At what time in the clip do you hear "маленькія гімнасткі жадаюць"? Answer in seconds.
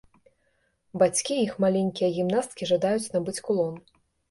1.67-3.11